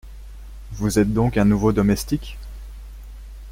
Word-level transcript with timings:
Vous 0.71 0.97
êtes 0.97 1.13
donc 1.13 1.37
un 1.37 1.45
nouveau 1.45 1.73
domestique? 1.73 2.35